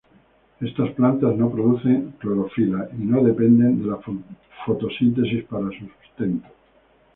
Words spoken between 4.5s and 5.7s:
fotosíntesis para